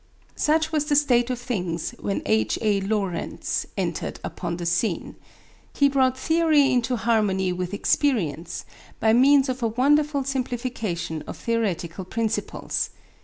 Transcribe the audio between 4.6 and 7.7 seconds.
scene. He brought theory into harmony